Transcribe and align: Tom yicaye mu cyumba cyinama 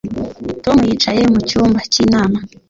Tom 0.63 0.77
yicaye 0.87 1.21
mu 1.33 1.39
cyumba 1.49 1.79
cyinama 1.93 2.39